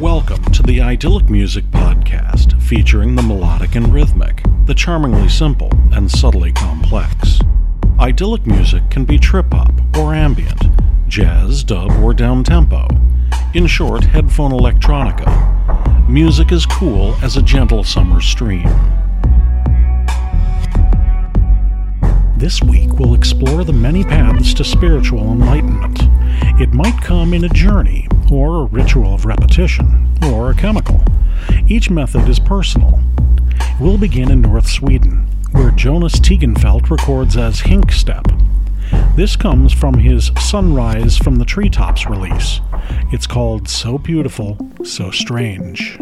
[0.00, 6.10] Welcome to the Idyllic Music Podcast, featuring the melodic and rhythmic, the charmingly simple and
[6.10, 7.38] subtly complex.
[7.98, 10.62] Idyllic music can be trip hop or ambient,
[11.06, 12.88] jazz, dub, or down tempo.
[13.52, 16.08] In short, headphone electronica.
[16.08, 18.68] Music is cool as a gentle summer stream.
[22.40, 25.98] This week, we'll explore the many paths to spiritual enlightenment.
[26.58, 31.04] It might come in a journey, or a ritual of repetition, or a chemical.
[31.68, 32.98] Each method is personal.
[33.78, 38.34] We'll begin in North Sweden, where Jonas Tegenfeldt records as Hinkstep.
[39.16, 42.62] This comes from his Sunrise from the Treetops release.
[43.12, 45.98] It's called So Beautiful, So Strange.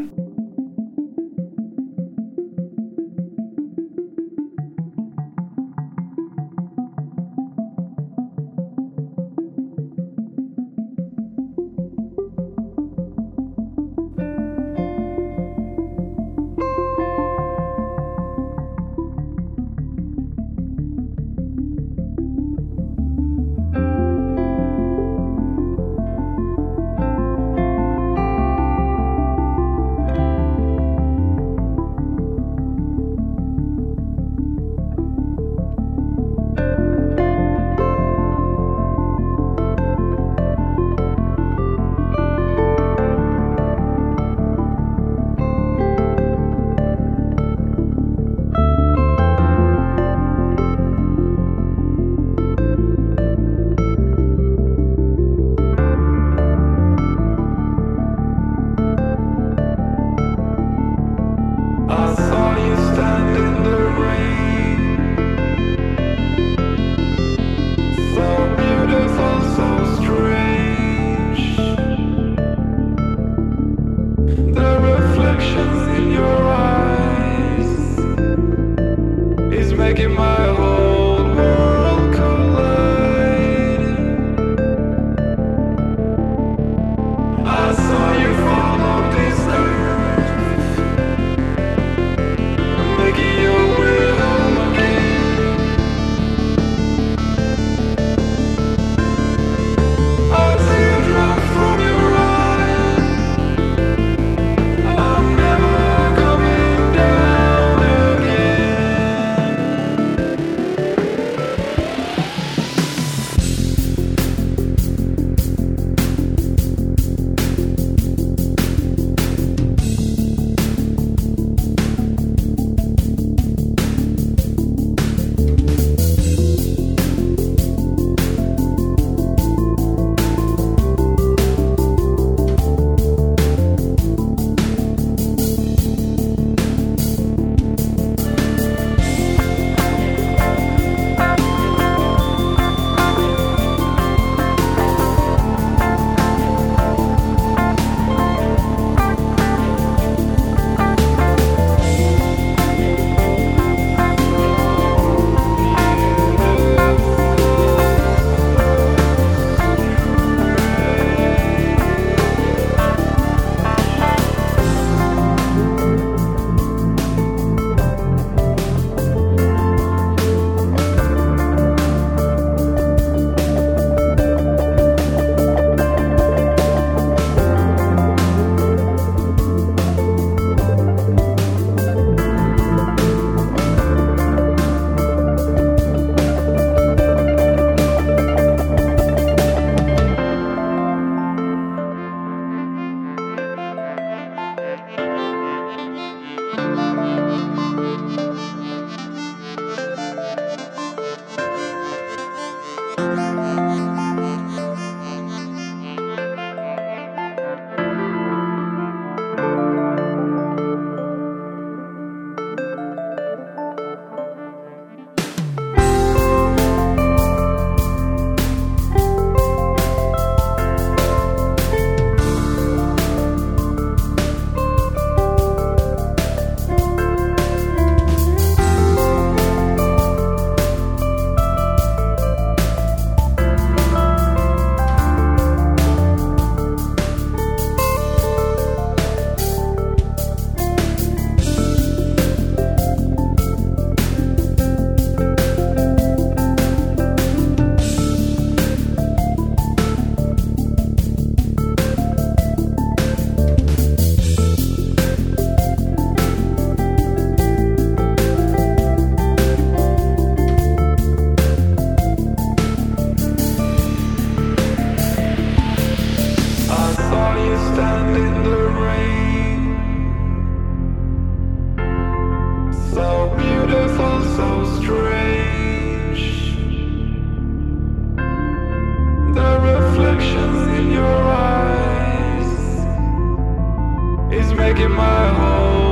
[284.55, 285.88] making my home.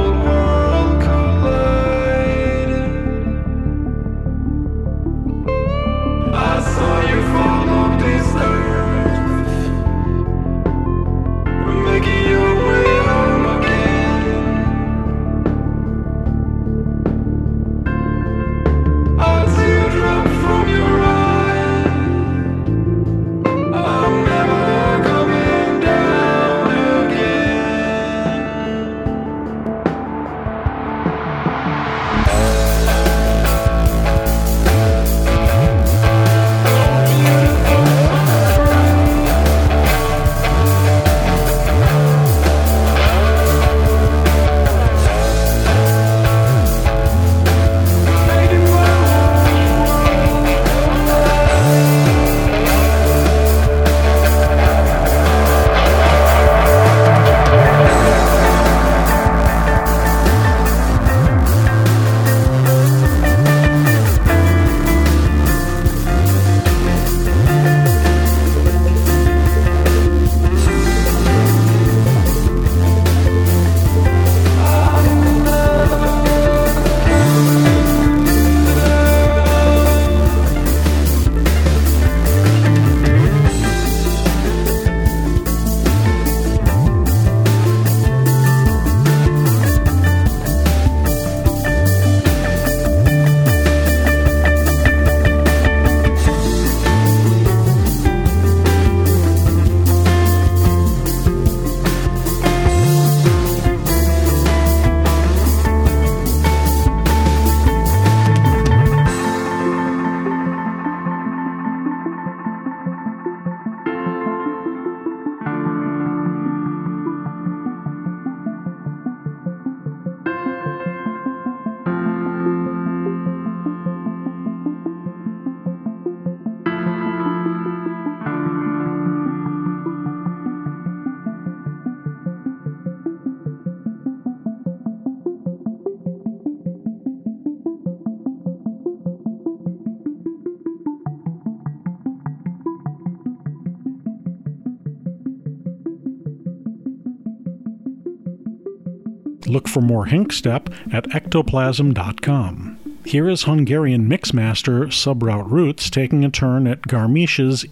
[149.67, 152.79] For more Hinkstep at ectoplasm.com.
[153.05, 157.65] Here is Hungarian mixmaster Subroute Roots taking a turn at Garmisch's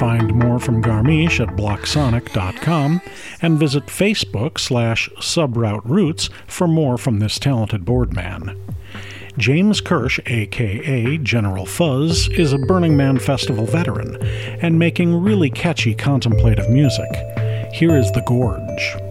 [0.00, 3.02] You more from Garmisch at blocksonic.com
[3.42, 8.58] and visit Facebook slash subroute roots for more from this talented boardman.
[9.36, 14.16] James Kirsch, aka General Fuzz, is a Burning Man Festival veteran
[14.62, 17.10] and making really catchy contemplative music.
[17.74, 19.09] Here is The Gorge.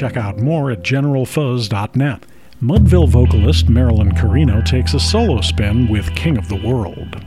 [0.00, 2.24] Check out more at generalfuzz.net.
[2.62, 7.22] Mudville vocalist Marilyn Carino takes a solo spin with King of the World.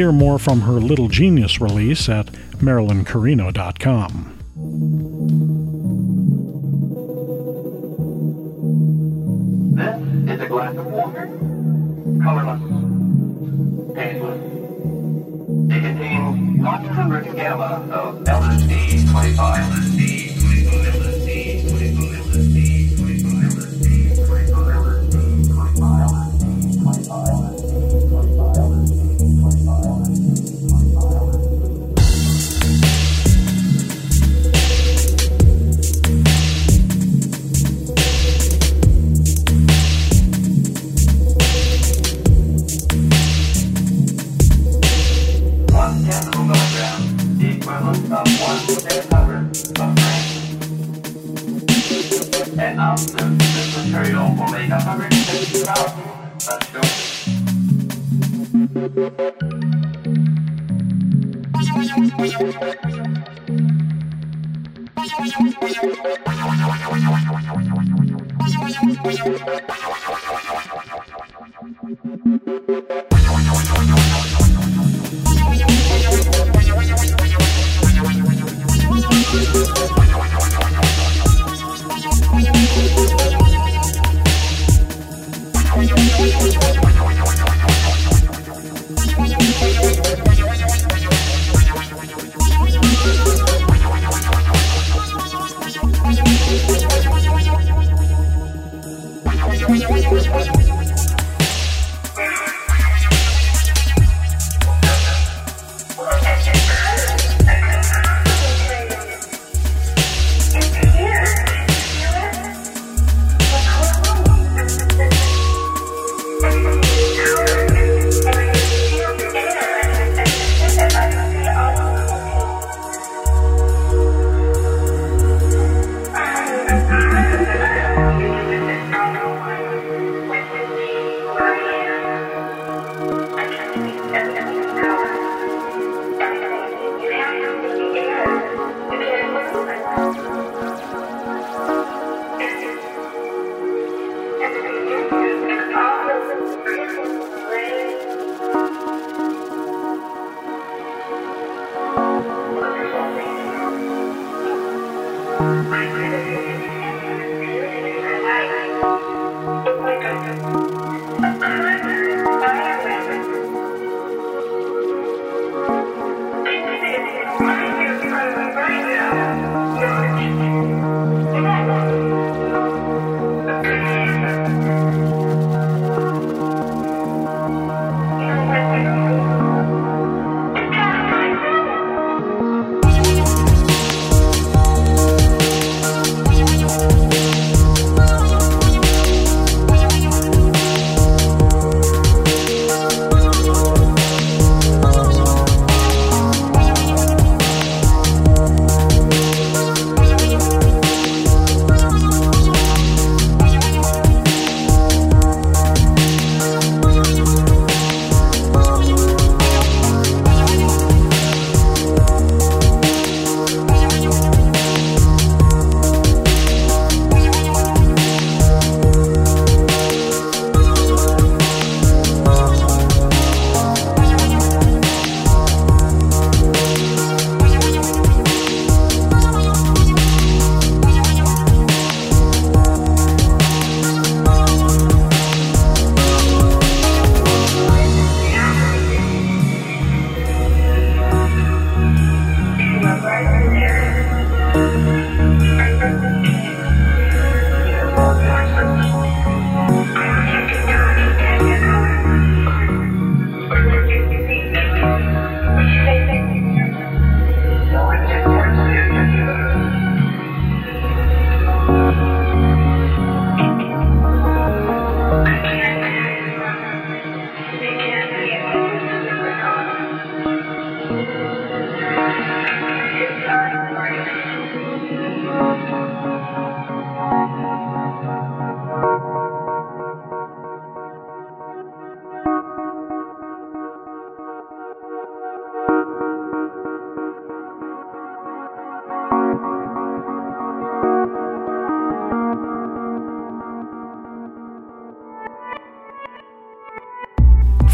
[0.00, 4.38] Hear more from her Little Genius release at marilyncarino.com.
[9.76, 11.26] This is a glass of water,
[12.24, 12.62] colorless,
[13.94, 14.40] tasteless.
[15.68, 20.29] It contains lots of gamma of LSD 25, LSD 25,
[69.70, 70.90] Thank
[72.90, 73.09] you.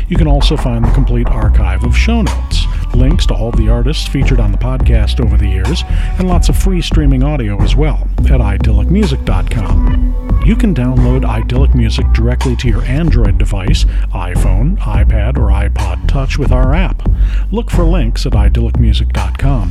[0.09, 4.09] You can also find the complete archive of show notes, links to all the artists
[4.09, 5.85] featured on the podcast over the years,
[6.19, 10.34] and lots of free streaming audio as well at idyllicmusic.com.
[10.45, 16.39] You can download Idyllic Music directly to your Android device, iPhone, iPad, or iPod Touch
[16.39, 17.09] with our app.
[17.51, 19.71] Look for links at idyllicmusic.com.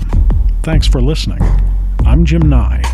[0.63, 1.41] Thanks for listening.
[2.05, 2.92] I'm Jim Nye.